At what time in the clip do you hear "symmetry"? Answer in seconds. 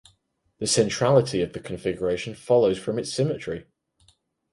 3.13-3.67